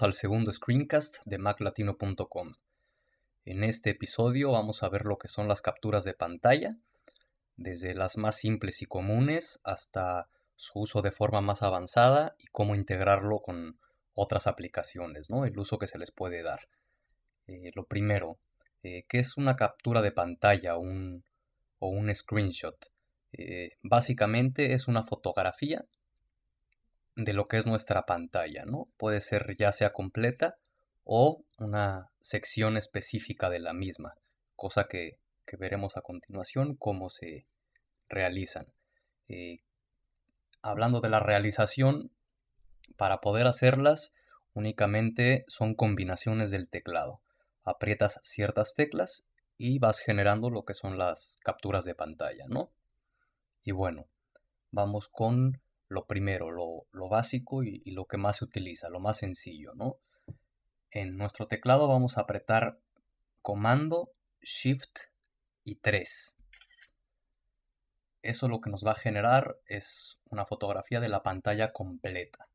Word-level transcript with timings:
Al 0.00 0.14
segundo 0.14 0.50
screencast 0.50 1.18
de 1.26 1.36
maclatino.com. 1.36 2.54
En 3.44 3.62
este 3.62 3.90
episodio 3.90 4.52
vamos 4.52 4.82
a 4.82 4.88
ver 4.88 5.04
lo 5.04 5.18
que 5.18 5.28
son 5.28 5.48
las 5.48 5.60
capturas 5.60 6.02
de 6.02 6.14
pantalla, 6.14 6.78
desde 7.56 7.94
las 7.94 8.16
más 8.16 8.36
simples 8.36 8.80
y 8.80 8.86
comunes 8.86 9.60
hasta 9.64 10.28
su 10.56 10.80
uso 10.80 11.02
de 11.02 11.12
forma 11.12 11.42
más 11.42 11.62
avanzada 11.62 12.34
y 12.38 12.46
cómo 12.46 12.74
integrarlo 12.74 13.40
con 13.40 13.78
otras 14.14 14.46
aplicaciones, 14.46 15.28
¿no? 15.28 15.44
el 15.44 15.58
uso 15.58 15.78
que 15.78 15.86
se 15.86 15.98
les 15.98 16.10
puede 16.10 16.42
dar. 16.42 16.68
Eh, 17.46 17.70
lo 17.74 17.84
primero, 17.84 18.38
eh, 18.82 19.04
¿qué 19.10 19.18
es 19.18 19.36
una 19.36 19.56
captura 19.56 20.00
de 20.00 20.12
pantalla 20.12 20.76
o 20.76 20.80
un 20.80 22.14
screenshot? 22.14 22.90
Eh, 23.34 23.72
básicamente 23.82 24.72
es 24.72 24.88
una 24.88 25.04
fotografía 25.04 25.84
de 27.16 27.32
lo 27.32 27.48
que 27.48 27.58
es 27.58 27.66
nuestra 27.66 28.06
pantalla, 28.06 28.64
¿no? 28.64 28.88
Puede 28.96 29.20
ser 29.20 29.56
ya 29.58 29.72
sea 29.72 29.92
completa 29.92 30.56
o 31.04 31.44
una 31.58 32.10
sección 32.20 32.76
específica 32.76 33.50
de 33.50 33.60
la 33.60 33.72
misma, 33.72 34.14
cosa 34.56 34.88
que, 34.88 35.18
veremos 35.58 35.98
a 35.98 36.00
continuación 36.00 36.76
cómo 36.76 37.10
se 37.10 37.44
realizan. 38.08 38.72
Eh, 39.28 39.60
hablando 40.62 41.02
de 41.02 41.10
la 41.10 41.20
realización, 41.20 42.10
para 42.96 43.20
poder 43.20 43.46
hacerlas 43.46 44.14
únicamente 44.54 45.44
son 45.48 45.74
combinaciones 45.74 46.50
del 46.50 46.68
teclado. 46.68 47.20
Aprietas 47.64 48.18
ciertas 48.22 48.74
teclas 48.74 49.26
y 49.58 49.78
vas 49.78 50.00
generando 50.00 50.50
lo 50.50 50.64
que 50.64 50.74
son 50.74 50.98
las 50.98 51.38
capturas 51.42 51.84
de 51.84 51.94
pantalla, 51.94 52.46
¿no? 52.48 52.70
Y 53.62 53.72
bueno, 53.72 54.06
vamos 54.70 55.08
con 55.08 55.60
lo 55.92 56.06
primero, 56.06 56.50
lo, 56.50 57.08
básico 57.08 57.62
y, 57.62 57.82
lo 57.90 58.06
que 58.06 58.16
más 58.16 58.38
se 58.38 58.44
utiliza, 58.44 58.88
lo 58.88 59.00
más 59.00 59.18
sencillo, 59.18 59.74
¿no? 59.74 59.98
En 60.90 61.16
nuestro 61.16 61.46
teclado 61.46 61.86
vamos 61.86 62.18
a 62.18 62.22
apretar 62.22 62.78
comando, 63.42 64.12
shift 64.40 64.98
y 65.64 65.76
3. 65.76 66.36
Eso 68.22 68.48
lo 68.48 68.60
que 68.60 68.70
nos 68.70 68.84
va 68.86 68.92
a 68.92 68.96
generar 68.96 69.58
es 69.66 70.18
una 70.30 70.46
fotografía 70.46 71.00
de 71.00 71.08
la 71.08 71.22
pantalla 71.22 71.72
completa. 71.72 72.48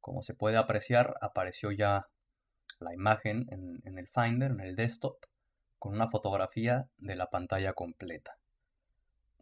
Como 0.00 0.22
se 0.22 0.34
puede 0.34 0.56
apreciar, 0.56 1.16
apareció 1.20 1.72
ya 1.72 2.08
la 2.78 2.94
imagen 2.94 3.46
en, 3.50 3.82
en 3.84 3.98
el 3.98 4.08
Finder, 4.08 4.52
en 4.52 4.60
el 4.60 4.76
desktop, 4.76 5.18
con 5.78 5.94
una 5.94 6.08
fotografía 6.08 6.88
de 6.98 7.16
la 7.16 7.30
pantalla 7.30 7.72
completa 7.72 8.37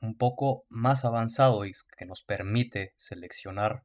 un 0.00 0.16
poco 0.16 0.64
más 0.68 1.04
avanzado 1.04 1.64
y 1.64 1.72
que 1.96 2.06
nos 2.06 2.22
permite 2.22 2.92
seleccionar 2.96 3.84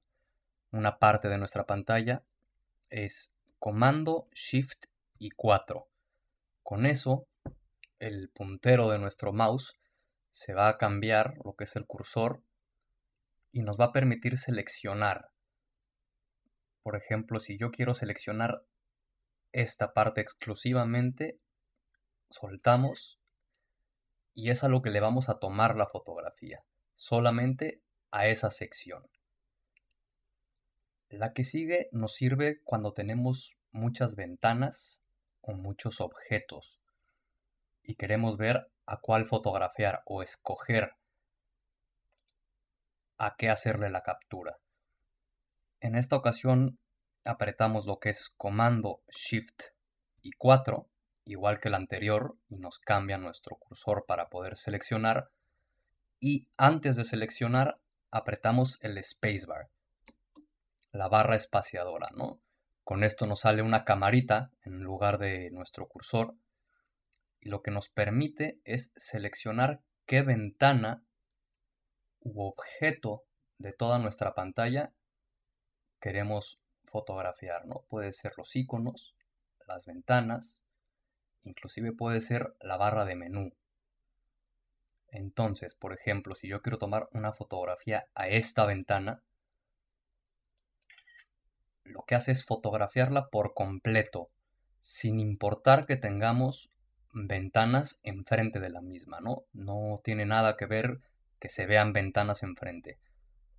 una 0.71 0.99
parte 0.99 1.27
de 1.27 1.37
nuestra 1.37 1.65
pantalla 1.65 2.23
es 2.89 3.33
comando 3.59 4.27
shift 4.33 4.85
y 5.19 5.31
4. 5.31 5.87
Con 6.63 6.85
eso 6.85 7.27
el 7.99 8.29
puntero 8.29 8.89
de 8.89 8.99
nuestro 8.99 9.33
mouse 9.33 9.77
se 10.31 10.53
va 10.53 10.67
a 10.69 10.77
cambiar 10.77 11.35
lo 11.43 11.53
que 11.53 11.65
es 11.65 11.75
el 11.75 11.85
cursor 11.85 12.41
y 13.51 13.61
nos 13.61 13.77
va 13.77 13.85
a 13.85 13.91
permitir 13.91 14.37
seleccionar. 14.37 15.29
Por 16.83 16.95
ejemplo, 16.95 17.39
si 17.39 17.57
yo 17.57 17.69
quiero 17.71 17.93
seleccionar 17.93 18.63
esta 19.51 19.93
parte 19.93 20.21
exclusivamente, 20.21 21.37
soltamos 22.29 23.20
y 24.33 24.49
es 24.49 24.63
a 24.63 24.69
lo 24.69 24.81
que 24.81 24.89
le 24.89 24.99
vamos 24.99 25.29
a 25.29 25.39
tomar 25.39 25.75
la 25.75 25.87
fotografía, 25.87 26.63
solamente 26.95 27.81
a 28.11 28.27
esa 28.27 28.51
sección. 28.51 29.07
La 31.09 31.33
que 31.33 31.43
sigue 31.43 31.89
nos 31.91 32.13
sirve 32.13 32.61
cuando 32.63 32.93
tenemos 32.93 33.57
muchas 33.71 34.15
ventanas 34.15 35.03
o 35.41 35.53
muchos 35.53 35.99
objetos 36.01 36.79
y 37.83 37.95
queremos 37.95 38.37
ver 38.37 38.71
a 38.85 38.97
cuál 38.97 39.25
fotografiar 39.25 40.03
o 40.05 40.23
escoger 40.23 40.93
a 43.17 43.35
qué 43.37 43.49
hacerle 43.49 43.89
la 43.89 44.03
captura. 44.03 44.57
En 45.79 45.95
esta 45.95 46.15
ocasión 46.15 46.79
apretamos 47.23 47.85
lo 47.85 47.99
que 47.99 48.09
es 48.09 48.29
comando 48.37 49.01
Shift 49.09 49.61
y 50.21 50.31
4 50.33 50.87
igual 51.25 51.59
que 51.59 51.69
el 51.69 51.75
anterior, 51.75 52.35
y 52.49 52.57
nos 52.57 52.79
cambia 52.79 53.17
nuestro 53.17 53.55
cursor 53.55 54.05
para 54.05 54.29
poder 54.29 54.57
seleccionar. 54.57 55.29
Y 56.19 56.47
antes 56.57 56.95
de 56.95 57.05
seleccionar, 57.05 57.79
apretamos 58.11 58.79
el 58.81 59.01
spacebar, 59.03 59.69
la 60.91 61.07
barra 61.07 61.35
espaciadora, 61.35 62.09
¿no? 62.15 62.39
Con 62.83 63.03
esto 63.03 63.25
nos 63.25 63.41
sale 63.41 63.61
una 63.61 63.85
camarita 63.85 64.51
en 64.63 64.81
lugar 64.81 65.17
de 65.17 65.49
nuestro 65.51 65.87
cursor 65.87 66.35
y 67.39 67.49
lo 67.49 67.61
que 67.61 67.71
nos 67.71 67.89
permite 67.89 68.59
es 68.65 68.91
seleccionar 68.95 69.81
qué 70.05 70.21
ventana 70.21 71.03
u 72.19 72.43
objeto 72.43 73.23
de 73.57 73.73
toda 73.73 73.99
nuestra 73.99 74.33
pantalla 74.33 74.91
queremos 76.01 76.59
fotografiar, 76.85 77.65
¿no? 77.65 77.85
Puede 77.87 78.11
ser 78.11 78.33
los 78.37 78.55
iconos, 78.55 79.15
las 79.67 79.85
ventanas, 79.85 80.61
inclusive 81.43 81.91
puede 81.91 82.21
ser 82.21 82.55
la 82.59 82.77
barra 82.77 83.05
de 83.05 83.15
menú. 83.15 83.53
Entonces, 85.09 85.75
por 85.75 85.93
ejemplo, 85.93 86.35
si 86.35 86.47
yo 86.47 86.61
quiero 86.61 86.77
tomar 86.77 87.09
una 87.11 87.33
fotografía 87.33 88.05
a 88.15 88.27
esta 88.27 88.65
ventana, 88.65 89.21
lo 91.83 92.03
que 92.03 92.15
hace 92.15 92.31
es 92.31 92.45
fotografiarla 92.45 93.27
por 93.27 93.53
completo, 93.53 94.29
sin 94.79 95.19
importar 95.19 95.85
que 95.85 95.97
tengamos 95.97 96.71
ventanas 97.13 97.99
enfrente 98.03 98.59
de 98.59 98.69
la 98.69 98.81
misma, 98.81 99.19
¿no? 99.19 99.43
No 99.51 99.99
tiene 100.03 100.25
nada 100.25 100.55
que 100.55 100.65
ver 100.65 101.01
que 101.39 101.49
se 101.49 101.65
vean 101.65 101.91
ventanas 101.91 102.43
enfrente. 102.43 102.99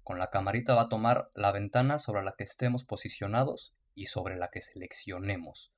Con 0.04 0.18
la 0.18 0.30
camarita 0.30 0.74
va 0.74 0.82
a 0.82 0.88
tomar 0.88 1.30
la 1.34 1.52
ventana 1.52 1.98
sobre 1.98 2.22
la 2.22 2.34
que 2.36 2.44
estemos 2.44 2.84
posicionados 2.84 3.74
y 3.94 4.06
sobre 4.06 4.36
la 4.36 4.48
que 4.48 4.62
seleccionemos. 4.62 5.71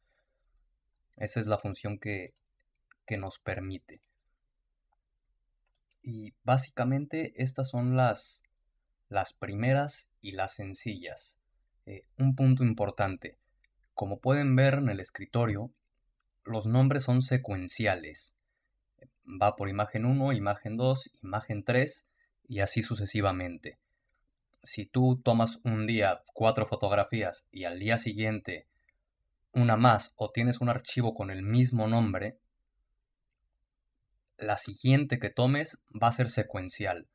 Esa 1.17 1.41
es 1.41 1.47
la 1.47 1.59
función 1.59 1.99
que, 1.99 2.35
nos 3.19 3.39
permite. 3.39 4.01
Y 6.03 6.35
básicamente 6.43 7.33
estas 7.37 7.69
son 7.69 7.97
las, 7.97 8.43
las 9.09 9.33
primeras 9.33 10.09
y 10.21 10.33
las 10.33 10.55
sencillas. 10.55 11.41
Eh, 11.87 12.05
un 12.19 12.35
punto 12.35 12.65
importante. 12.65 13.39
Como 13.95 14.19
pueden 14.19 14.57
ver 14.57 14.75
en 14.75 14.89
el 14.89 15.01
escritorio, 15.01 15.71
los 16.45 16.67
nombres 16.67 17.05
son 17.05 17.23
secuenciales. 17.23 18.37
Va 19.25 19.57
por 19.57 19.69
imagen 19.69 20.05
1, 20.05 20.33
imagen 20.33 20.77
2, 20.77 21.11
imagen 21.23 21.63
3 21.63 22.07
y 22.49 22.61
así 22.61 22.83
sucesivamente. 22.83 23.79
Si 24.63 24.87
tú 24.87 25.21
tomas 25.23 25.61
un 25.63 25.87
día 25.87 26.23
cuatro 26.33 26.67
fotografías 26.67 27.47
y 27.51 27.65
al 27.65 27.79
día 27.79 27.99
siguiente 27.99 28.67
una 29.55 29.77
más 29.77 30.13
o 30.17 30.31
tienes 30.31 30.61
un 30.61 30.69
archivo 30.69 31.15
con 31.15 31.31
el 31.31 31.43
mismo 31.43 31.87
nombre, 31.87 32.39
la 34.37 34.57
siguiente 34.57 35.19
que 35.19 35.31
tomes 35.31 35.83
va 35.91 36.09
a 36.09 36.13
ser 36.13 36.29
secuencial. 36.29 37.09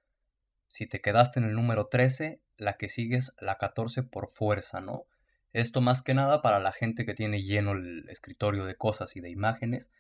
Si 0.67 0.87
te 0.87 1.02
quedaste 1.02 1.40
en 1.40 1.46
el 1.47 1.55
número 1.55 1.87
13, 1.87 2.41
la 2.58 2.78
que 2.78 2.90
sigues 2.90 3.35
la 3.40 3.58
14 3.58 4.03
por 4.03 4.29
fuerza, 4.29 4.81
¿no? 4.81 5.05
Esto 5.52 5.81
más 5.81 6.02
que 6.03 6.14
nada 6.14 6.41
para 6.41 6.59
la 6.59 6.72
gente 6.72 7.05
que 7.05 7.16
tiene 7.16 7.43
lleno 7.43 7.72
el 7.72 8.08
escritorio 8.09 8.66
de 8.66 8.75
cosas 8.75 9.16
y 9.16 9.22
de 9.22 9.31
imágenes, 9.31 9.91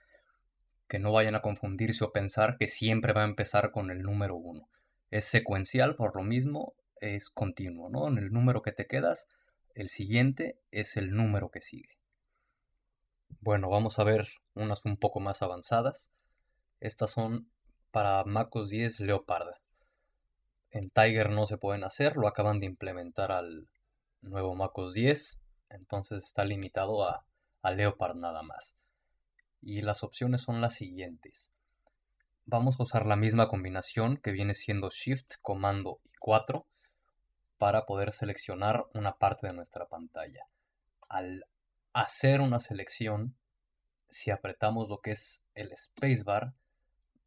que 0.87 0.99
no 0.99 1.11
vayan 1.11 1.35
a 1.35 1.41
confundirse 1.41 2.03
o 2.03 2.11
pensar 2.11 2.57
que 2.57 2.67
siempre 2.67 3.13
va 3.13 3.21
a 3.21 3.27
empezar 3.27 3.71
con 3.71 3.91
el 3.91 4.01
número 4.01 4.35
1. 4.35 4.69
Es 5.11 5.25
secuencial, 5.25 5.95
por 5.95 6.15
lo 6.15 6.23
mismo, 6.23 6.73
es 7.01 7.29
continuo, 7.29 7.89
¿no? 7.89 8.07
En 8.07 8.17
el 8.17 8.31
número 8.31 8.61
que 8.61 8.71
te 8.71 8.85
quedas, 8.85 9.27
el 9.73 9.89
siguiente 9.89 10.59
es 10.71 10.97
el 10.97 11.11
número 11.11 11.49
que 11.49 11.61
sigue. 11.61 11.98
Bueno, 13.41 13.69
vamos 13.69 13.99
a 13.99 14.03
ver 14.03 14.27
unas 14.53 14.85
un 14.85 14.97
poco 14.97 15.19
más 15.19 15.41
avanzadas. 15.41 16.11
Estas 16.79 17.11
son 17.11 17.49
para 17.91 18.23
MacOS 18.23 18.69
10 18.69 18.99
Leopard. 19.01 19.55
En 20.71 20.89
Tiger 20.89 21.29
no 21.29 21.45
se 21.45 21.57
pueden 21.57 21.83
hacer, 21.83 22.17
lo 22.17 22.27
acaban 22.27 22.59
de 22.59 22.67
implementar 22.67 23.31
al 23.31 23.67
nuevo 24.21 24.55
MacOS 24.55 24.93
10, 24.93 25.41
entonces 25.69 26.23
está 26.23 26.45
limitado 26.45 27.07
a, 27.07 27.25
a 27.61 27.71
Leopard 27.71 28.15
nada 28.15 28.43
más. 28.43 28.77
Y 29.61 29.81
las 29.81 30.03
opciones 30.03 30.41
son 30.41 30.61
las 30.61 30.75
siguientes. 30.75 31.53
Vamos 32.45 32.79
a 32.79 32.83
usar 32.83 33.05
la 33.05 33.15
misma 33.15 33.47
combinación 33.47 34.17
que 34.17 34.31
viene 34.31 34.55
siendo 34.55 34.89
Shift, 34.89 35.35
Comando 35.41 35.99
y 36.05 36.11
4 36.19 36.65
para 37.57 37.85
poder 37.85 38.13
seleccionar 38.13 38.85
una 38.93 39.17
parte 39.17 39.47
de 39.47 39.53
nuestra 39.53 39.85
pantalla. 39.85 40.47
Al 41.07 41.45
hacer 41.93 42.41
una 42.41 42.59
selección, 42.59 43.35
si 44.09 44.31
apretamos 44.31 44.89
lo 44.89 44.99
que 44.99 45.11
es 45.11 45.45
el 45.55 45.75
spacebar, 45.75 46.53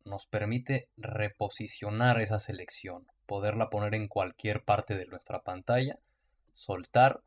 nos 0.04 0.26
permite 0.26 0.88
reposicionar 0.96 2.20
esa 2.20 2.38
selección, 2.38 3.06
poderla 3.26 3.70
poner 3.70 3.94
en 3.94 4.08
cualquier 4.08 4.64
parte 4.64 4.96
de 4.96 5.06
nuestra 5.06 5.42
pantalla, 5.42 5.98
soltar 6.52 7.22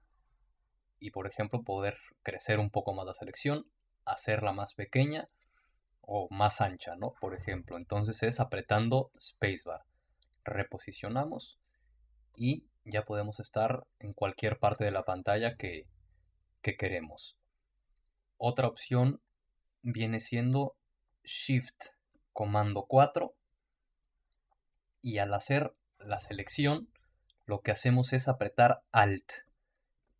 y 0.99 1.11
por 1.11 1.27
ejemplo 1.27 1.63
poder 1.63 1.97
crecer 2.23 2.59
un 2.59 2.69
poco 2.69 2.93
más 2.93 3.05
la 3.05 3.13
selección, 3.13 3.65
hacerla 4.05 4.51
más 4.51 4.73
pequeña 4.73 5.29
o 6.01 6.27
más 6.29 6.61
ancha, 6.61 6.95
¿no? 6.95 7.13
Por 7.19 7.33
ejemplo, 7.33 7.77
entonces 7.77 8.21
es 8.23 8.39
apretando 8.39 9.11
spacebar. 9.19 9.83
Reposicionamos 10.43 11.59
y 12.35 12.65
ya 12.83 13.03
podemos 13.03 13.39
estar 13.39 13.87
en 13.99 14.13
cualquier 14.13 14.59
parte 14.59 14.83
de 14.85 14.91
la 14.91 15.03
pantalla 15.03 15.55
que, 15.55 15.87
que 16.65 16.77
queremos. 16.77 17.37
Otra 18.37 18.67
opción 18.67 19.21
viene 19.83 20.19
siendo 20.19 20.75
Shift 21.23 21.89
Comando 22.33 22.87
4 22.87 23.35
y 25.03 25.19
al 25.19 25.31
hacer 25.35 25.75
la 25.99 26.19
selección 26.19 26.89
lo 27.45 27.61
que 27.61 27.69
hacemos 27.69 28.13
es 28.13 28.27
apretar 28.27 28.81
Alt. 28.91 29.31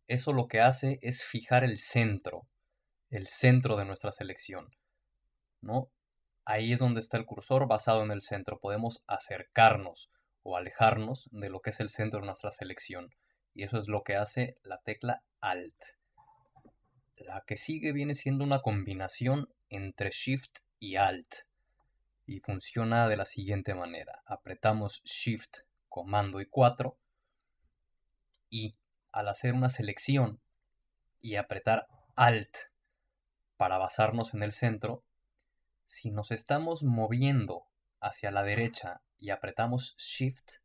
Eso 0.06 0.32
lo 0.32 0.46
que 0.46 0.60
hace 0.60 1.00
es 1.02 1.24
fijar 1.24 1.64
el 1.64 1.78
centro, 1.78 2.46
el 3.10 3.26
centro 3.26 3.74
de 3.76 3.84
nuestra 3.84 4.12
selección. 4.12 4.68
¿no? 5.60 5.90
Ahí 6.44 6.72
es 6.72 6.78
donde 6.78 7.00
está 7.00 7.16
el 7.16 7.26
cursor 7.26 7.66
basado 7.66 8.04
en 8.04 8.12
el 8.12 8.22
centro. 8.22 8.60
Podemos 8.60 9.02
acercarnos 9.08 10.12
o 10.44 10.56
alejarnos 10.56 11.28
de 11.32 11.50
lo 11.50 11.60
que 11.60 11.70
es 11.70 11.80
el 11.80 11.90
centro 11.90 12.20
de 12.20 12.26
nuestra 12.26 12.52
selección. 12.52 13.12
Y 13.52 13.64
eso 13.64 13.78
es 13.78 13.88
lo 13.88 14.04
que 14.04 14.14
hace 14.14 14.58
la 14.62 14.80
tecla 14.82 15.24
Alt. 15.40 15.95
La 17.18 17.42
que 17.46 17.56
sigue 17.56 17.92
viene 17.92 18.14
siendo 18.14 18.44
una 18.44 18.60
combinación 18.60 19.48
entre 19.68 20.10
Shift 20.10 20.58
y 20.78 20.96
Alt. 20.96 21.34
Y 22.26 22.40
funciona 22.40 23.08
de 23.08 23.16
la 23.16 23.24
siguiente 23.24 23.74
manera. 23.74 24.22
Apretamos 24.26 25.02
Shift, 25.04 25.58
Comando 25.88 26.40
y 26.40 26.46
4. 26.46 26.96
Y 28.50 28.76
al 29.12 29.28
hacer 29.28 29.54
una 29.54 29.70
selección 29.70 30.40
y 31.20 31.36
apretar 31.36 31.86
Alt 32.14 32.56
para 33.56 33.78
basarnos 33.78 34.34
en 34.34 34.42
el 34.42 34.52
centro, 34.52 35.02
si 35.84 36.10
nos 36.10 36.30
estamos 36.30 36.82
moviendo 36.82 37.64
hacia 38.00 38.30
la 38.30 38.42
derecha 38.42 39.00
y 39.18 39.30
apretamos 39.30 39.96
Shift, 39.96 40.56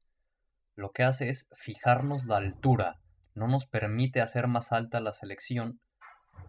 lo 0.76 0.92
que 0.92 1.04
hace 1.04 1.30
es 1.30 1.50
fijarnos 1.56 2.26
la 2.26 2.38
altura, 2.38 3.00
no 3.34 3.48
nos 3.48 3.66
permite 3.66 4.22
hacer 4.22 4.48
más 4.48 4.72
alta 4.72 5.00
la 5.00 5.14
selección, 5.14 5.80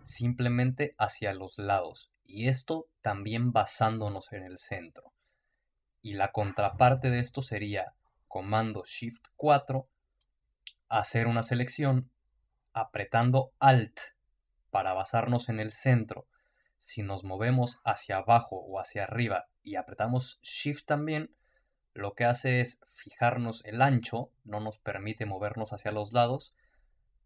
simplemente 0.02 0.94
hacia 0.98 1.34
los 1.34 1.58
lados, 1.58 2.10
y 2.24 2.48
esto 2.48 2.86
también 3.02 3.52
basándonos 3.52 4.32
en 4.32 4.44
el 4.44 4.58
centro. 4.58 5.12
Y 6.00 6.14
la 6.14 6.32
contraparte 6.32 7.10
de 7.10 7.20
esto 7.20 7.42
sería 7.42 7.94
comando 8.28 8.82
Shift 8.84 9.24
4, 9.36 9.86
hacer 10.88 11.26
una 11.26 11.42
selección, 11.42 12.10
apretando 12.72 13.52
Alt 13.58 13.98
para 14.70 14.94
basarnos 14.94 15.48
en 15.48 15.60
el 15.60 15.70
centro. 15.72 16.26
Si 16.78 17.02
nos 17.02 17.24
movemos 17.24 17.80
hacia 17.84 18.16
abajo 18.16 18.56
o 18.56 18.80
hacia 18.80 19.04
arriba 19.04 19.48
y 19.62 19.76
apretamos 19.76 20.40
Shift 20.42 20.86
también, 20.86 21.34
lo 21.94 22.14
que 22.14 22.24
hace 22.24 22.60
es 22.60 22.80
fijarnos 22.92 23.64
el 23.64 23.82
ancho, 23.82 24.32
no 24.44 24.60
nos 24.60 24.78
permite 24.78 25.26
movernos 25.26 25.72
hacia 25.72 25.92
los 25.92 26.12
lados 26.12 26.54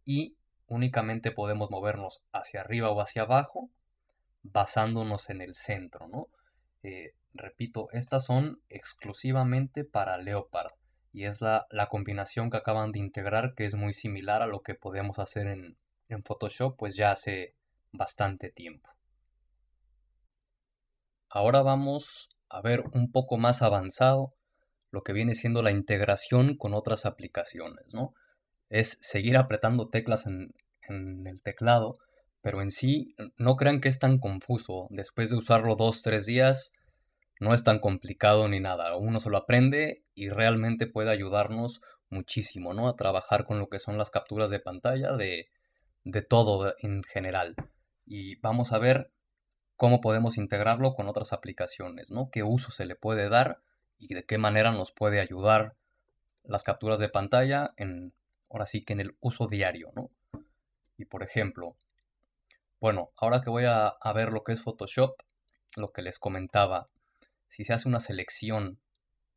y 0.04 0.36
únicamente 0.66 1.30
podemos 1.30 1.70
movernos 1.70 2.22
hacia 2.32 2.60
arriba 2.60 2.90
o 2.90 3.00
hacia 3.00 3.22
abajo 3.22 3.70
basándonos 4.42 5.30
en 5.30 5.40
el 5.40 5.54
centro, 5.54 6.08
¿no? 6.08 6.28
Eh, 6.82 7.14
repito, 7.34 7.88
estas 7.92 8.24
son 8.24 8.60
exclusivamente 8.68 9.84
para 9.84 10.18
Leopard 10.18 10.72
y 11.12 11.24
es 11.24 11.40
la, 11.40 11.66
combinación 11.90 12.50
que 12.50 12.58
acaban 12.58 12.92
de 12.92 12.98
integrar 12.98 13.54
que 13.54 13.64
es 13.64 13.74
muy 13.74 13.92
similar 13.92 14.42
a 14.42 14.46
lo 14.46 14.60
que 14.60 14.74
podemos 14.74 15.18
hacer 15.18 15.46
en, 15.46 15.76
en 16.08 16.22
Photoshop 16.22 16.76
pues 16.76 16.94
ya 16.96 17.10
hace 17.10 17.54
bastante 17.92 18.50
tiempo. 18.50 18.90
Ahora 21.28 21.62
vamos 21.62 22.28
a 22.48 22.60
ver 22.60 22.84
un 22.92 23.10
poco 23.10 23.36
más 23.36 23.62
avanzado 23.62 24.34
lo 24.90 25.02
que 25.02 25.12
viene 25.12 25.34
siendo 25.34 25.62
la 25.62 25.72
integración 25.72 26.56
con 26.56 26.72
otras 26.72 27.04
aplicaciones, 27.04 27.84
¿no? 27.92 28.14
Es 28.68 28.98
seguir 29.00 29.36
apretando 29.36 29.88
teclas 29.88 30.26
en, 30.26 30.52
el 30.88 31.40
teclado, 31.42 31.98
pero 32.42 32.62
en 32.62 32.70
sí 32.70 33.14
no 33.36 33.56
crean 33.56 33.80
que 33.80 33.88
es 33.88 33.98
tan 33.98 34.18
confuso. 34.18 34.86
Después 34.90 35.30
de 35.30 35.36
usarlo 35.36 35.74
dos, 35.74 36.02
tres 36.02 36.26
días, 36.26 36.72
no 37.40 37.54
es 37.54 37.64
tan 37.64 37.80
complicado 37.80 38.48
ni 38.48 38.60
nada. 38.60 38.96
Uno 38.96 39.18
se 39.18 39.30
lo 39.30 39.36
aprende 39.36 40.04
y 40.14 40.28
realmente 40.28 40.86
puede 40.86 41.10
ayudarnos 41.10 41.80
muchísimo, 42.08 42.72
¿no? 42.72 42.88
A 42.88 42.96
trabajar 42.96 43.46
con 43.46 43.58
lo 43.58 43.68
que 43.68 43.80
son 43.80 43.98
las 43.98 44.10
capturas 44.10 44.50
de 44.50 44.60
pantalla 44.60 45.12
de, 45.16 45.48
de 46.04 46.22
todo 46.22 46.74
en 46.78 47.02
general. 47.02 47.56
Y 48.04 48.36
vamos 48.36 48.72
a 48.72 48.78
ver 48.78 49.10
cómo 49.74 50.00
podemos 50.00 50.38
integrarlo 50.38 50.94
con 50.94 51.08
otras 51.08 51.32
aplicaciones, 51.32 52.10
¿no? 52.10 52.30
Qué 52.30 52.42
uso 52.42 52.70
se 52.70 52.86
le 52.86 52.94
puede 52.94 53.28
dar 53.28 53.60
y 53.98 54.14
de 54.14 54.24
qué 54.24 54.38
manera 54.38 54.70
nos 54.70 54.92
puede 54.92 55.20
ayudar 55.20 55.74
las 56.44 56.62
capturas 56.62 56.98
de 56.98 57.08
pantalla 57.08 57.74
en, 57.76 58.12
ahora 58.56 58.66
sí 58.66 58.82
que 58.82 58.94
en 58.94 59.00
el 59.00 59.16
uso 59.20 59.48
diario, 59.48 59.92
¿no? 59.94 60.10
Y 60.96 61.04
por 61.04 61.22
ejemplo, 61.22 61.76
bueno, 62.80 63.10
ahora 63.18 63.42
que 63.42 63.50
voy 63.50 63.64
a, 63.66 63.98
ver 64.14 64.32
lo 64.32 64.44
que 64.44 64.52
es 64.52 64.62
Photoshop, 64.62 65.14
lo 65.76 65.92
que 65.92 66.00
les 66.00 66.18
comentaba, 66.18 66.88
si 67.50 67.64
se 67.64 67.74
hace 67.74 67.86
una 67.86 68.00
selección 68.00 68.80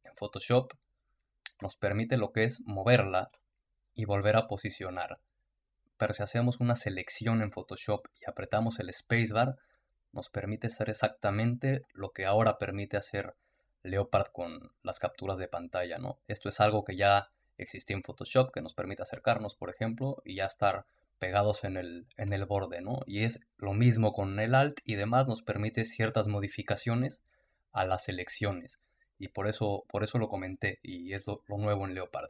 en 0.06 0.16
Photoshop, 0.16 0.72
nos 1.62 1.76
permite 1.76 2.16
lo 2.16 2.32
que 2.32 2.46
es 2.46 2.62
moverla 2.66 3.30
y 3.94 4.06
volver 4.06 4.38
a 4.38 4.48
posicionar. 4.48 5.20
Pero 5.98 6.14
si 6.14 6.24
hacemos 6.24 6.62
una 6.62 6.76
selección 6.76 7.42
en 7.42 7.52
Photoshop 7.52 8.08
y 8.22 8.30
apretamos 8.30 8.80
el 8.80 8.94
spacebar, 8.94 9.58
nos 10.14 10.30
permite 10.30 10.68
hacer 10.68 10.90
exactamente 10.90 11.82
lo 11.92 12.12
que 12.12 12.26
ahora 12.26 12.58
permite 12.58 12.96
hacer 12.96 13.36
Leopard 13.84 14.32
con 14.32 14.72
las 14.82 14.98
capturas 14.98 15.38
de 15.40 15.50
pantalla, 15.50 15.98
¿no? 15.98 16.20
Esto 16.30 16.48
es 16.48 16.62
algo 16.62 16.86
que 16.86 16.96
ya 16.96 17.32
existía 17.62 17.96
en 17.96 18.04
Photoshop, 18.04 18.52
que 18.54 18.62
nos 18.62 18.74
permite 18.74 19.04
acercarnos, 19.04 19.56
por 19.56 19.70
ejemplo, 19.70 20.22
y 20.26 20.36
ya 20.36 20.46
estar 20.46 20.86
pegados 21.20 21.64
en 21.64 21.78
el, 21.78 22.08
en 22.18 22.34
el 22.34 22.46
borde, 22.46 22.82
¿no? 22.82 23.00
Y 23.06 23.24
es 23.24 23.42
lo 23.58 23.74
mismo 23.74 24.14
con 24.14 24.40
el 24.40 24.56
Alt 24.56 24.80
y 24.86 24.96
demás, 24.96 25.28
nos 25.28 25.42
permite 25.42 25.86
ciertas 25.86 26.28
modificaciones 26.28 27.22
a 27.72 27.86
las 27.86 28.06
selecciones. 28.06 28.82
Y 29.18 29.28
por 29.28 29.48
eso, 29.48 29.84
por 29.90 30.04
eso 30.04 30.18
lo 30.18 30.30
comenté, 30.30 30.80
y 30.82 31.14
es 31.14 31.28
lo, 31.28 31.44
lo 31.48 31.58
nuevo 31.58 31.86
en 31.86 31.94
Leopard. 31.94 32.30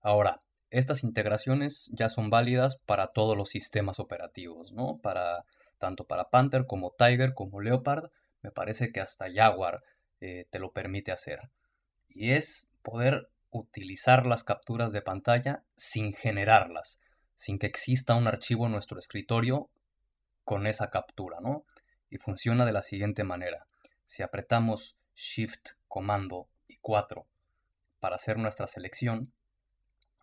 Ahora, 0.00 0.42
estas 0.70 1.04
integraciones 1.04 1.90
ya 1.92 2.08
son 2.08 2.30
válidas 2.30 2.78
para 2.86 3.08
todos 3.08 3.36
los 3.36 3.48
sistemas 3.48 4.00
operativos, 4.00 4.72
¿no? 4.72 4.98
Para, 4.98 5.44
tanto 5.78 6.04
para 6.04 6.30
Panther 6.30 6.66
como 6.66 6.92
Tiger 6.92 7.34
como 7.34 7.60
Leopard, 7.60 8.10
me 8.42 8.50
parece 8.50 8.92
que 8.92 9.00
hasta 9.00 9.26
Jaguar 9.32 9.82
eh, 10.20 10.46
te 10.50 10.58
lo 10.58 10.72
permite 10.72 11.12
hacer. 11.12 11.40
Y 12.08 12.32
es 12.32 12.70
poder 12.82 13.28
utilizar 13.54 14.26
las 14.26 14.44
capturas 14.44 14.92
de 14.92 15.02
pantalla 15.02 15.62
sin 15.76 16.12
generarlas, 16.12 17.00
sin 17.36 17.58
que 17.58 17.66
exista 17.66 18.14
un 18.14 18.26
archivo 18.26 18.66
en 18.66 18.72
nuestro 18.72 18.98
escritorio 18.98 19.70
con 20.44 20.66
esa 20.66 20.90
captura, 20.90 21.38
¿no? 21.40 21.64
Y 22.10 22.18
funciona 22.18 22.66
de 22.66 22.72
la 22.72 22.82
siguiente 22.82 23.24
manera. 23.24 23.66
Si 24.06 24.22
apretamos 24.22 24.96
Shift, 25.14 25.70
Comando 25.88 26.48
y 26.68 26.76
4 26.78 27.26
para 28.00 28.16
hacer 28.16 28.36
nuestra 28.36 28.66
selección 28.66 29.32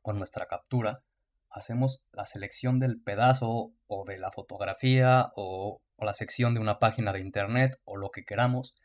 o 0.03 0.13
nuestra 0.13 0.47
captura, 0.47 1.01
hacemos 1.49 2.03
la 2.11 2.25
selección 2.25 2.79
del 2.79 3.01
pedazo 3.01 3.71
o 3.87 4.05
de 4.05 4.17
la 4.19 4.31
fotografía 4.31 5.31
o, 5.35 5.81
o 5.95 6.05
la 6.05 6.13
sección 6.13 6.53
de 6.53 6.59
una 6.59 6.79
página 6.79 7.13
de 7.13 7.21
internet 7.21 7.79
o 7.85 7.97
lo 7.97 8.11
que 8.11 8.25
queramos 8.25 8.75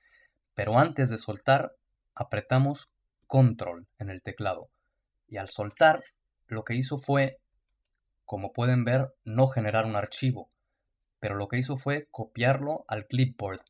pero 0.56 0.78
antes 0.78 1.10
de 1.10 1.18
soltar, 1.18 1.76
apretamos 2.14 2.90
control 3.26 3.86
en 3.98 4.10
el 4.10 4.22
teclado. 4.22 4.68
Y 5.28 5.36
al 5.38 5.48
soltar, 5.48 6.02
lo 6.46 6.64
que 6.64 6.74
hizo 6.74 6.98
fue, 6.98 7.38
como 8.24 8.52
pueden 8.52 8.84
ver, 8.84 9.14
no 9.24 9.48
generar 9.48 9.84
un 9.86 9.96
archivo, 9.96 10.50
pero 11.18 11.34
lo 11.34 11.48
que 11.48 11.58
hizo 11.58 11.76
fue 11.76 12.06
copiarlo 12.10 12.84
al 12.88 13.06
clipboard. 13.06 13.60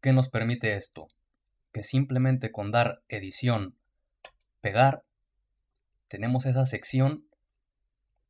¿Qué 0.00 0.12
nos 0.12 0.28
permite 0.28 0.76
esto? 0.76 1.08
Que 1.72 1.82
simplemente 1.84 2.50
con 2.50 2.70
dar 2.70 3.02
edición, 3.08 3.76
pegar, 4.60 5.02
tenemos 6.08 6.46
esa 6.46 6.66
sección 6.66 7.28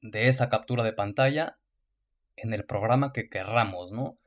de 0.01 0.29
esa 0.29 0.49
captura 0.49 0.83
de 0.83 0.93
pantalla 0.93 1.59
en 2.37 2.53
el 2.53 2.65
programa 2.65 3.13
que 3.13 3.29
querramos, 3.29 3.93
¿no? 3.93 4.19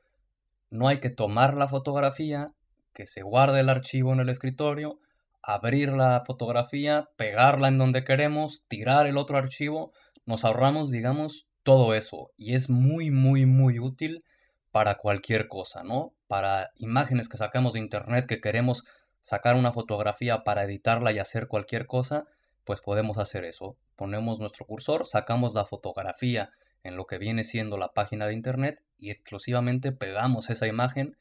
No 0.70 0.88
hay 0.88 1.00
que 1.00 1.10
tomar 1.10 1.54
la 1.54 1.68
fotografía 1.68 2.52
que 2.94 3.06
se 3.06 3.22
guarde 3.22 3.60
el 3.60 3.68
archivo 3.68 4.12
en 4.12 4.20
el 4.20 4.28
escritorio, 4.28 5.00
abrir 5.42 5.90
la 5.90 6.22
fotografía, 6.26 7.08
pegarla 7.16 7.68
en 7.68 7.78
donde 7.78 8.04
queremos, 8.04 8.64
tirar 8.68 9.06
el 9.06 9.18
otro 9.18 9.38
archivo, 9.38 9.92
nos 10.24 10.44
ahorramos, 10.44 10.90
digamos, 10.90 11.46
todo 11.62 11.94
eso 11.94 12.30
y 12.36 12.54
es 12.54 12.70
muy, 12.70 13.10
muy, 13.10 13.46
muy 13.46 13.78
útil 13.78 14.24
para 14.70 14.96
cualquier 14.96 15.48
cosa, 15.48 15.82
¿no? 15.82 16.14
Para 16.26 16.70
imágenes 16.76 17.28
que 17.28 17.36
sacamos 17.36 17.74
de 17.74 17.80
internet 17.80 18.26
que 18.26 18.40
queremos 18.40 18.84
sacar 19.20 19.56
una 19.56 19.72
fotografía 19.72 20.44
para 20.44 20.64
editarla 20.64 21.12
y 21.12 21.18
hacer 21.18 21.46
cualquier 21.46 21.86
cosa, 21.86 22.26
pues 22.64 22.80
podemos 22.80 23.18
hacer 23.18 23.44
eso. 23.44 23.76
Ponemos 23.96 24.40
nuestro 24.40 24.66
cursor, 24.66 25.06
sacamos 25.06 25.54
la 25.54 25.64
fotografía 25.64 26.50
en 26.82 26.96
lo 26.96 27.06
que 27.06 27.18
viene 27.18 27.44
siendo 27.44 27.76
la 27.76 27.92
página 27.92 28.26
de 28.26 28.34
internet 28.34 28.82
y 28.98 29.10
exclusivamente 29.10 29.92
pegamos 29.92 30.50
esa 30.50 30.66
imagen 30.66 31.16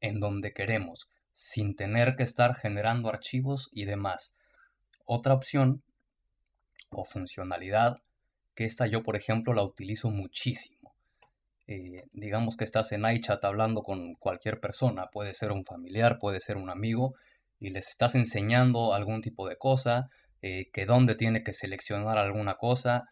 en 0.00 0.20
donde 0.20 0.52
queremos, 0.52 1.08
sin 1.34 1.74
tener 1.74 2.16
que 2.16 2.22
estar 2.22 2.54
generando 2.54 3.10
archivos 3.10 3.68
y 3.72 3.84
demás. 3.84 4.34
Otra 5.04 5.34
opción 5.34 5.82
o 6.90 7.04
funcionalidad 7.04 7.98
que 8.54 8.64
esta 8.64 8.86
yo, 8.86 9.02
por 9.02 9.16
ejemplo, 9.16 9.52
la 9.52 9.64
utilizo 9.64 10.10
muchísimo. 10.10 10.94
Eh, 11.66 12.04
digamos 12.12 12.56
que 12.56 12.64
estás 12.64 12.92
en 12.92 13.04
iChat 13.04 13.44
hablando 13.44 13.82
con 13.82 14.14
cualquier 14.14 14.60
persona, 14.60 15.08
puede 15.12 15.34
ser 15.34 15.50
un 15.50 15.64
familiar, 15.64 16.18
puede 16.18 16.40
ser 16.40 16.56
un 16.56 16.70
amigo, 16.70 17.16
y 17.58 17.70
les 17.70 17.88
estás 17.88 18.14
enseñando 18.14 18.94
algún 18.94 19.20
tipo 19.20 19.48
de 19.48 19.56
cosa, 19.56 20.10
eh, 20.40 20.70
que 20.72 20.86
dónde 20.86 21.16
tiene 21.16 21.42
que 21.42 21.52
seleccionar 21.52 22.16
alguna 22.16 22.56
cosa, 22.56 23.08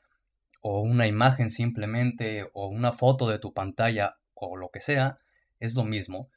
o 0.61 0.81
una 0.81 1.09
imagen 1.09 1.51
simplemente, 1.51 2.47
o 2.53 2.69
una 2.69 2.93
foto 2.93 3.29
de 3.29 3.41
tu 3.41 3.53
pantalla, 3.53 4.17
o 4.35 4.57
lo 4.57 4.69
que 4.69 4.81
sea, 4.81 5.19
es 5.59 5.75
lo 5.75 5.85
mismo. 5.85 6.29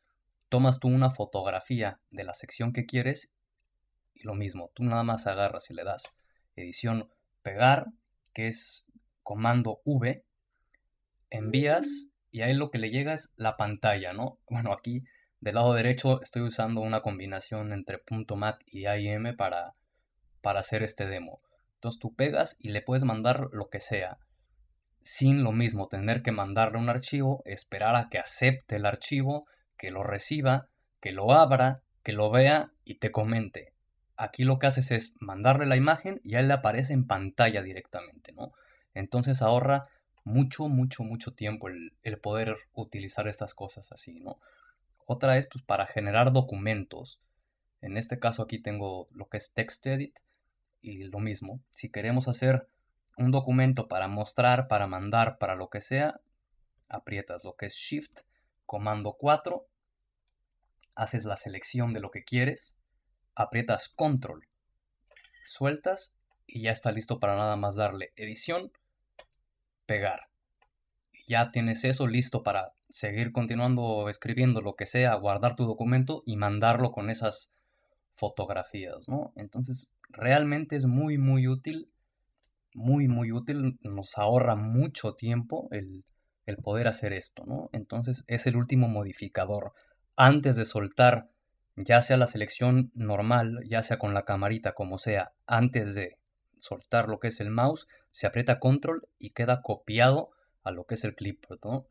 Tomas 0.56 0.80
tú 0.80 0.88
una 0.88 1.12
fotografía 1.12 2.00
de 2.12 2.24
la 2.24 2.34
sección 2.34 2.72
que 2.72 2.86
quieres 2.86 3.34
y 4.14 4.24
lo 4.24 4.36
mismo, 4.36 4.72
tú 4.74 4.86
nada 4.86 5.04
más 5.04 5.28
agarras 5.28 5.70
y 5.70 5.74
le 5.74 5.84
das 5.84 6.16
edición 6.56 7.10
pegar, 7.42 7.88
que 8.32 8.48
es 8.48 8.86
comando 9.22 9.82
V, 9.84 10.24
envías 11.30 12.10
y 12.32 12.40
ahí 12.40 12.54
lo 12.54 12.72
que 12.72 12.78
le 12.78 12.90
llega 12.90 13.14
es 13.14 13.34
la 13.36 13.58
pantalla, 13.58 14.14
¿no? 14.14 14.40
Bueno, 14.50 14.72
aquí 14.72 15.04
del 15.42 15.56
lado 15.56 15.74
derecho 15.74 16.22
estoy 16.22 16.44
usando 16.44 16.80
una 16.80 17.02
combinación 17.02 17.74
entre 17.74 18.02
.mac 18.38 18.64
y 18.66 18.86
AIM 18.86 19.36
para, 19.36 19.74
para 20.40 20.62
hacer 20.62 20.84
este 20.84 21.06
demo. 21.06 21.42
Entonces 21.74 22.00
tú 22.00 22.16
pegas 22.16 22.56
y 22.60 22.70
le 22.70 22.82
puedes 22.82 23.04
mandar 23.04 23.50
lo 23.52 23.68
que 23.68 23.82
sea. 23.82 24.20
Sin 25.02 25.44
lo 25.44 25.52
mismo 25.52 25.90
tener 25.90 26.24
que 26.24 26.32
mandarle 26.32 26.78
un 26.78 26.88
archivo, 26.88 27.42
esperar 27.44 27.98
a 27.98 28.08
que 28.10 28.20
acepte 28.20 28.78
el 28.78 28.86
archivo, 28.86 29.48
que 29.78 29.92
lo 29.92 30.04
reciba, 30.04 30.68
que 31.02 31.12
lo 31.12 31.34
abra, 31.34 31.82
que 32.04 32.14
lo 32.14 32.30
vea 32.30 32.72
y 32.84 32.96
te 32.96 33.12
comente. 33.12 33.74
Aquí 34.18 34.44
lo 34.44 34.60
que 34.60 34.68
haces 34.68 34.92
es 34.92 35.16
mandarle 35.20 35.66
la 35.66 35.76
imagen 35.76 36.22
y 36.24 36.36
a 36.36 36.40
él 36.40 36.48
le 36.48 36.54
aparece 36.54 36.94
en 36.94 37.06
pantalla 37.06 37.62
directamente, 37.62 38.32
¿no? 38.32 38.54
Entonces 38.94 39.42
ahorra 39.42 39.84
mucho, 40.24 40.68
mucho, 40.68 41.04
mucho 41.04 41.34
tiempo 41.34 41.68
el, 41.68 42.20
poder 42.20 42.58
utilizar 42.74 43.28
estas 43.28 43.54
cosas 43.54 43.92
así, 43.92 44.20
¿no? 44.20 44.40
Otra 45.06 45.38
es 45.38 45.48
pues, 45.52 45.64
para 45.64 45.86
generar 45.86 46.34
documentos. 46.34 47.20
En 47.82 47.98
este 47.98 48.20
caso 48.20 48.42
aquí 48.42 48.60
tengo 48.60 49.08
lo 49.12 49.28
que 49.28 49.38
es 49.38 49.54
TextEdit 49.54 50.18
y 50.82 51.04
lo 51.04 51.20
mismo. 51.20 51.62
Si 51.72 51.90
queremos 51.90 52.28
hacer 52.28 52.68
un 53.18 53.32
documento 53.32 53.88
para 53.88 54.08
mostrar, 54.08 54.68
para 54.68 54.88
mandar, 54.88 55.38
para 55.38 55.56
lo 55.56 55.70
que 55.70 55.82
sea, 55.82 56.20
aprietas 56.90 57.44
lo 57.44 57.56
que 57.56 57.68
es 57.68 57.76
Shift, 57.76 58.22
comando 58.66 59.14
4, 59.14 59.68
haces 60.96 61.26
la 61.26 61.38
selección 61.38 61.94
de 61.94 62.00
lo 62.00 62.12
que 62.12 62.24
quieres, 62.24 62.78
aprietas 63.36 63.90
Control, 63.90 64.48
sueltas 65.46 66.16
y 66.48 66.64
ya 66.64 66.72
está 66.72 66.92
listo 66.92 67.20
para 67.20 67.36
nada 67.36 67.56
más 67.56 67.76
darle 67.76 68.14
edición 68.16 68.72
pegar. 69.86 70.30
Ya 71.28 71.52
tienes 71.52 71.84
eso 71.84 72.08
listo 72.08 72.44
para 72.44 72.74
seguir 72.90 73.32
continuando 73.32 74.10
escribiendo 74.10 74.62
lo 74.62 74.76
que 74.76 74.86
sea, 74.86 75.16
guardar 75.16 75.56
tu 75.56 75.66
documento 75.66 76.24
y 76.26 76.38
mandarlo 76.38 76.92
con 76.92 77.10
esas 77.10 77.52
fotografías, 78.16 79.08
¿no? 79.08 79.34
Entonces, 79.36 79.90
realmente 80.10 80.76
es 80.76 80.86
muy, 80.86 81.18
muy 81.18 81.48
útil, 81.48 81.90
muy, 82.74 83.08
muy 83.08 83.32
útil, 83.32 83.78
nos 83.82 84.18
ahorra 84.18 84.56
mucho 84.56 85.16
tiempo 85.16 85.68
el, 85.72 86.06
el 86.46 86.58
poder 86.58 86.88
hacer 86.88 87.14
esto, 87.14 87.44
¿no? 87.46 87.70
Entonces, 87.74 88.24
es 88.28 88.48
el 88.48 88.56
último 88.56 88.88
modificador. 88.88 89.74
Antes 90.16 90.56
de 90.56 90.66
soltar, 90.66 91.30
ya 91.76 92.02
sea 92.02 92.18
la 92.18 92.28
selección 92.28 92.92
normal, 92.94 93.62
ya 93.68 93.84
sea 93.84 94.00
con 94.00 94.14
la 94.14 94.24
camarita, 94.24 94.74
como 94.74 94.98
sea, 94.98 95.34
antes 95.46 95.96
de 95.96 96.18
soltar 96.60 97.10
lo 97.10 97.20
que 97.20 97.28
es 97.30 97.40
el 97.40 97.50
mouse, 97.50 97.88
se 98.12 98.28
aprieta 98.28 98.60
control 98.60 99.08
y 99.20 99.32
queda 99.32 99.62
copiado 99.62 100.32
a 100.64 100.72
lo 100.72 100.86
que 100.86 100.96
es 100.96 101.04
el 101.04 101.16
clipboard, 101.16 101.60
¿no? 101.64 101.86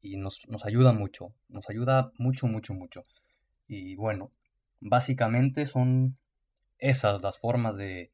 Y 0.00 0.16
nos, 0.16 0.46
ayuda 0.64 0.92
mucho, 0.92 1.32
nos 1.48 1.68
ayuda 1.68 2.12
mucho, 2.18 2.46
mucho, 2.46 2.72
mucho. 2.72 3.04
Y 3.66 3.96
bueno, 3.96 4.30
básicamente 4.80 5.66
son 5.66 6.16
esas 6.78 7.22
las 7.22 7.38
formas 7.38 7.76
de 7.76 8.12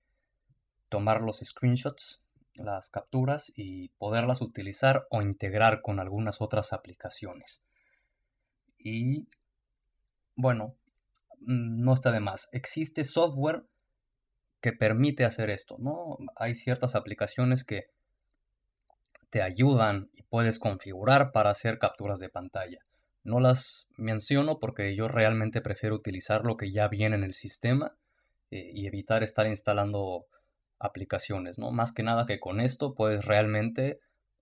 tomar 0.89 1.21
los 1.21 1.41
screenshots, 1.45 2.24
las 2.55 2.91
capturas 2.91 3.53
y 3.57 3.89
poderlas 3.99 4.41
utilizar 4.41 5.07
o 5.11 5.23
integrar 5.23 5.83
con 5.83 6.01
algunas 6.01 6.41
otras 6.41 6.73
aplicaciones. 6.73 7.63
Y 8.79 9.27
bueno, 10.37 10.75
mm, 11.41 11.83
no 11.83 11.95
está 11.95 12.13
de 12.13 12.21
más. 12.21 12.49
Existe 12.53 13.05
software 13.05 13.65
que 14.61 14.73
permite 14.73 15.25
hacer 15.25 15.51
esto, 15.51 15.77
¿no? 15.79 16.17
Hay 16.37 16.55
ciertas 16.55 16.95
aplicaciones 16.95 17.65
que 17.65 17.91
te 19.31 19.43
ayudan 19.43 20.11
y 20.15 20.23
puedes 20.23 20.59
configurar 20.59 21.33
para 21.33 21.51
hacer 21.51 21.79
capturas 21.79 22.19
de 22.21 22.29
pantalla. 22.29 22.79
No 23.25 23.41
las 23.41 23.87
menciono 23.97 24.59
porque 24.59 24.95
yo 24.95 25.09
realmente 25.09 25.61
prefiero 25.61 25.97
utilizar 25.97 26.45
lo 26.45 26.57
que 26.57 26.73
ya 26.73 26.89
viene 26.89 27.17
en 27.17 27.25
el 27.25 27.35
sistema 27.35 27.97
eh, 28.51 28.71
y 28.73 28.87
evitar 28.87 29.23
estar 29.23 29.47
instalando 29.47 30.27
aplicaciones, 30.79 31.59
¿no? 31.59 31.71
Más 31.71 31.93
que 31.93 32.03
nada 32.03 32.27
que 32.27 32.41
con 32.41 32.61
esto 32.61 32.95
puedes 32.95 33.25
realmente 33.25 34.01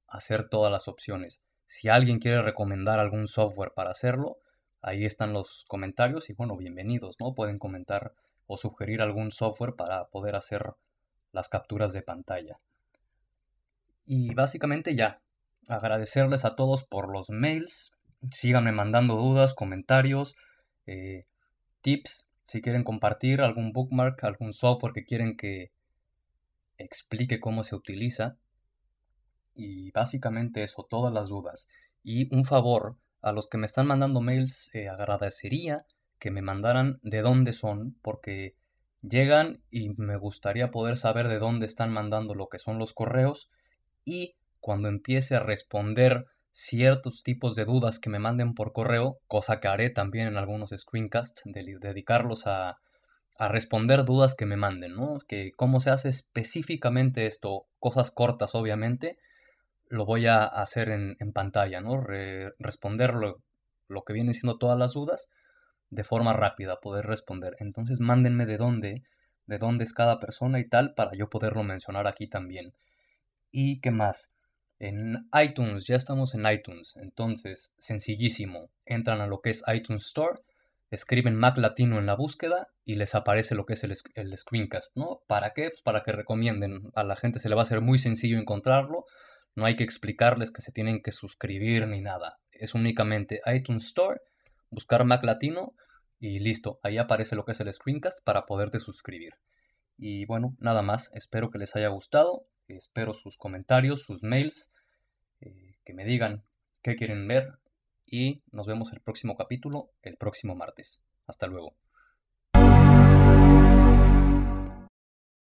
hacer 0.09 0.49
todas 0.49 0.71
las 0.71 0.89
opciones. 0.89 1.43
Si 1.69 1.89
alguien 1.89 2.19
quiere 2.19 2.43
recomendar 2.43 3.01
algún 3.01 3.27
software 3.27 3.73
para 3.75 3.91
hacerlo, 3.91 4.39
ahí 4.83 5.05
están 5.05 5.33
los 5.33 5.65
comentarios 5.69 6.29
y 6.29 6.35
bueno, 6.35 6.57
bienvenidos, 6.57 7.17
¿no? 7.21 7.35
Pueden 7.35 7.59
comentar 7.59 8.13
o 8.47 8.57
sugerir 8.57 9.01
algún 9.01 9.31
software 9.31 9.75
para 9.75 10.07
poder 10.09 10.37
hacer 10.37 10.75
las 11.33 11.49
capturas 11.49 11.93
de 11.93 12.03
pantalla. 12.03 12.59
Y 14.05 14.35
básicamente 14.35 14.95
ya, 14.95 15.21
agradecerles 15.69 16.45
a 16.45 16.57
todos 16.57 16.85
por 16.85 17.11
los 17.11 17.31
mails, 17.31 17.93
síganme 18.33 18.73
mandando 18.73 19.17
dudas, 19.17 19.55
comentarios, 19.55 20.37
eh, 20.87 21.25
tips, 21.81 22.29
si 22.47 22.61
quieren 22.61 22.85
compartir 22.85 23.41
algún 23.41 23.73
bookmark, 23.73 24.23
algún 24.25 24.53
software 24.53 24.93
que 24.93 25.05
quieren 25.05 25.37
que 25.37 25.72
explique 26.79 27.41
cómo 27.41 27.63
se 27.65 27.77
utiliza. 27.77 28.37
Y 29.55 29.91
básicamente 29.91 30.63
eso, 30.63 30.87
todas 30.89 31.13
las 31.13 31.29
dudas. 31.29 31.69
Y 32.03 32.35
un 32.35 32.45
favor, 32.45 32.97
a 33.21 33.33
los 33.33 33.49
que 33.49 33.59
me 33.59 33.67
están 33.67 33.87
mandando 33.87 34.21
mails, 34.21 34.71
eh, 34.73 34.89
agradecería 34.89 35.85
que 36.19 36.31
me 36.31 36.43
mandaran 36.43 37.01
de 37.03 37.21
dónde 37.23 37.53
son, 37.53 37.97
porque 38.03 38.55
llegan 39.03 39.63
y 39.71 39.91
me 40.01 40.17
gustaría 40.17 40.71
poder 40.71 40.97
saber 40.97 41.29
de 41.29 41.39
dónde 41.39 41.67
están 41.67 41.93
mandando 41.93 42.35
lo 42.35 42.49
que 42.49 42.59
son 42.59 42.79
los 42.79 42.93
correos 42.93 43.51
y 44.05 44.37
cuando 44.61 44.89
empiece 44.89 45.35
a 45.35 45.41
responder 45.41 46.27
ciertos 46.53 47.23
tipos 47.25 47.57
de 47.57 47.65
dudas 47.65 47.99
que 47.99 48.11
me 48.11 48.21
manden 48.21 48.55
por 48.55 48.73
correo, 48.73 49.19
cosa 49.27 49.61
que 49.61 49.69
haré 49.69 49.91
también 49.91 50.29
en 50.29 50.37
algunos 50.37 50.71
screencasts, 50.77 51.43
de 51.45 51.79
dedicarlos 51.81 52.47
a, 52.47 52.79
a 53.37 53.49
responder 53.49 54.05
dudas 54.05 54.35
que 54.35 54.47
me 54.47 54.57
manden, 54.57 54.97
¿no? 54.97 55.21
Que 55.27 55.53
cómo 55.57 55.81
se 55.81 55.91
hace 55.91 56.09
específicamente 56.09 57.27
esto, 57.27 57.67
cosas 57.81 58.11
cortas 58.11 58.55
obviamente, 58.55 59.19
lo 59.89 60.05
voy 60.05 60.27
a 60.27 60.45
hacer 60.45 60.89
en, 60.89 61.33
pantalla, 61.33 61.81
¿no? 61.81 62.03
responder 62.59 63.15
lo, 63.15 63.43
lo, 63.89 64.05
que 64.05 64.15
vienen 64.15 64.33
siendo 64.33 64.57
todas 64.57 64.79
las 64.79 64.95
dudas 64.95 65.31
de 65.91 66.05
forma 66.05 66.33
rápida 66.33 66.81
poder 66.81 67.05
responder. 67.05 67.57
Entonces 67.59 68.01
mándenme 68.01 68.47
de 68.47 68.57
dónde, 68.57 69.03
de 69.47 69.59
dónde 69.59 69.85
es 69.85 69.93
cada 69.93 70.19
persona 70.19 70.61
y 70.61 70.69
tal 70.69 70.95
para 70.95 71.13
yo 71.15 71.29
poderlo 71.29 71.63
mencionar 71.63 72.07
aquí 72.07 72.27
también. 72.27 72.73
¿Y 73.51 73.81
qué 73.81 73.91
más? 73.91 74.33
En 74.79 75.29
iTunes, 75.41 75.87
ya 75.87 75.97
estamos 75.97 76.35
en 76.35 76.47
iTunes, 76.47 76.97
entonces 76.97 77.73
sencillísimo, 77.79 78.71
entran 78.87 79.21
a 79.21 79.27
lo 79.27 79.41
que 79.41 79.51
es 79.51 79.63
iTunes 79.73 80.07
Store, 80.07 80.41
escriben 80.93 81.37
Mac 81.37 81.57
Latino 81.57 81.99
en 81.99 82.05
la 82.05 82.15
búsqueda 82.15 82.69
y 82.85 82.97
les 82.97 83.15
aparece 83.15 83.55
lo 83.55 83.65
que 83.65 83.73
es 83.73 83.83
el, 83.83 83.95
el 84.15 84.37
screencast, 84.37 84.95
¿no? 84.95 85.23
¿Para 85.27 85.55
qué? 85.55 85.71
Pues 85.71 85.81
para 85.83 86.03
que 86.03 86.13
recomienden, 86.13 86.91
a 86.95 87.03
la 87.03 87.17
gente 87.17 87.39
se 87.39 87.49
le 87.49 87.55
va 87.55 87.63
a 87.63 87.65
hacer 87.65 87.81
muy 87.81 87.99
sencillo 87.99 88.39
encontrarlo, 88.39 89.07
no 89.55 89.65
hay 89.65 89.75
que 89.75 89.85
explicarles 89.85 90.53
que 90.53 90.61
se 90.61 90.71
tienen 90.71 91.03
que 91.03 91.11
suscribir 91.11 91.89
ni 91.89 92.03
nada, 92.03 92.39
es 92.53 92.75
únicamente 92.75 93.41
iTunes 93.47 93.87
Store 93.87 94.21
buscar 94.71 95.05
Mac 95.05 95.25
Latino 95.25 95.75
y 96.21 96.41
listo, 96.41 96.79
ahí 96.83 96.99
aparece 96.99 97.37
lo 97.37 97.45
que 97.47 97.53
es 97.53 97.61
el 97.61 97.73
screencast 97.73 98.23
para 98.23 98.45
poderte 98.45 98.79
suscribir. 98.79 99.33
Y 99.97 100.27
bueno, 100.27 100.55
nada 100.59 100.83
más, 100.83 101.11
espero 101.15 101.51
que 101.51 101.59
les 101.59 101.75
haya 101.75 101.89
gustado, 101.89 102.47
espero 102.69 103.15
sus 103.15 103.39
comentarios, 103.39 104.03
sus 104.03 104.23
mails, 104.23 104.75
eh, 105.41 105.77
que 105.87 105.95
me 105.95 106.05
digan 106.05 106.45
qué 106.83 106.97
quieren 106.97 107.27
ver 107.27 107.62
y 108.13 108.43
nos 108.53 108.67
vemos 108.67 108.93
el 108.93 109.01
próximo 109.01 109.37
capítulo 109.39 109.89
el 110.03 110.19
próximo 110.19 110.55
martes. 110.55 111.01
Hasta 111.27 111.47
luego. 111.47 111.75